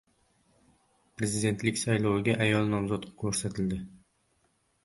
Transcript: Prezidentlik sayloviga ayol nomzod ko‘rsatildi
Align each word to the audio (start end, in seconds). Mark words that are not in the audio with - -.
Prezidentlik 1.19 1.77
sayloviga 1.81 2.35
ayol 2.47 2.73
nomzod 2.73 3.07
ko‘rsatildi 3.23 3.83